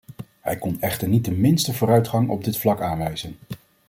[0.39, 3.35] Hij kon echter niet de minste vooruitgang op dit vlak aanwijzen.